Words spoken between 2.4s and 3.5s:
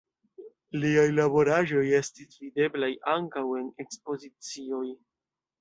videblaj ankaŭ